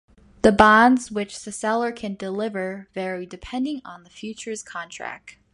The 0.41 0.51
bonds 0.51 1.11
which 1.11 1.41
the 1.45 1.51
seller 1.51 1.91
can 1.91 2.15
deliver 2.15 2.87
vary 2.91 3.27
depending 3.27 3.83
on 3.85 4.03
the 4.03 4.09
futures 4.09 4.63
contract. 4.63 5.37